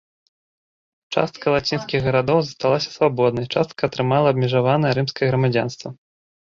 Частка 1.15 1.45
лацінскіх 1.57 1.99
гарадоў 2.09 2.39
засталася 2.47 2.89
свабоднай, 2.97 3.45
частка 3.57 3.81
атрымала 3.93 4.27
абмежаванае 4.35 4.91
рымскае 5.01 5.27
грамадзянства. 5.33 5.89